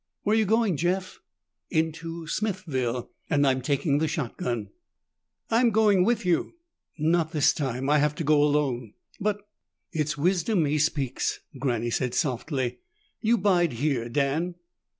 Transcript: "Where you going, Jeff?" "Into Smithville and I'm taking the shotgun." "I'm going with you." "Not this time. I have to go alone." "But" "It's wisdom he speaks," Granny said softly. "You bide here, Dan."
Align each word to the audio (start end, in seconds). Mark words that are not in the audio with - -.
"Where 0.23 0.35
you 0.35 0.45
going, 0.45 0.77
Jeff?" 0.77 1.19
"Into 1.69 2.25
Smithville 2.25 3.11
and 3.29 3.45
I'm 3.45 3.61
taking 3.61 3.99
the 3.99 4.07
shotgun." 4.07 4.69
"I'm 5.51 5.69
going 5.69 6.03
with 6.03 6.25
you." 6.25 6.55
"Not 6.97 7.33
this 7.33 7.53
time. 7.53 7.87
I 7.87 7.99
have 7.99 8.15
to 8.15 8.23
go 8.23 8.41
alone." 8.41 8.95
"But" 9.19 9.47
"It's 9.91 10.17
wisdom 10.17 10.65
he 10.65 10.79
speaks," 10.79 11.41
Granny 11.59 11.91
said 11.91 12.15
softly. 12.15 12.79
"You 13.21 13.37
bide 13.37 13.73
here, 13.73 14.09
Dan." 14.09 14.55